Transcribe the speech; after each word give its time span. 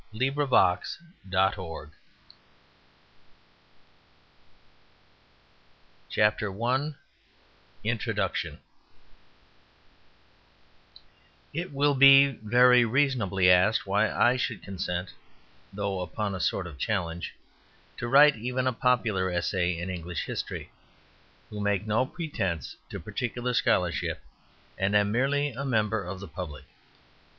CONCLUSION 0.13 0.33
238 1.29 1.37
A 1.37 1.53
SHORT 1.53 1.91
HISTORY 6.09 6.25
OF 6.27 6.39
ENGLAND 6.41 6.95
I 6.95 7.87
INTRODUCTION 7.87 8.59
It 11.53 11.71
will 11.71 11.93
be 11.93 12.29
very 12.31 12.83
reasonably 12.83 13.51
asked 13.51 13.85
why 13.85 14.09
I 14.09 14.37
should 14.37 14.63
consent, 14.63 15.13
though 15.71 15.99
upon 15.99 16.33
a 16.33 16.39
sort 16.39 16.65
of 16.65 16.79
challenge, 16.79 17.35
to 17.97 18.07
write 18.07 18.35
even 18.37 18.65
a 18.65 18.73
popular 18.73 19.29
essay 19.29 19.77
in 19.77 19.91
English 19.91 20.25
history, 20.25 20.71
who 21.51 21.59
make 21.59 21.85
no 21.85 22.07
pretence 22.07 22.75
to 22.89 22.99
particular 22.99 23.53
scholarship 23.53 24.19
and 24.79 24.95
am 24.95 25.11
merely 25.11 25.49
a 25.51 25.63
member 25.63 26.03
of 26.03 26.19
the 26.19 26.27
public. 26.27 26.63